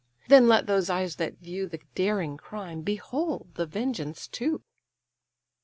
—Then 0.29 0.47
let 0.47 0.65
those 0.65 0.89
eyes 0.89 1.17
that 1.17 1.37
view 1.37 1.67
The 1.67 1.79
daring 1.93 2.35
crime, 2.35 2.81
behold 2.81 3.49
the 3.53 3.67
vengeance 3.67 4.27
too." 4.27 4.63